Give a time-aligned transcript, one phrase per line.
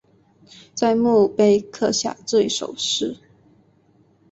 [0.73, 3.19] 在墓碑刻下这一首诗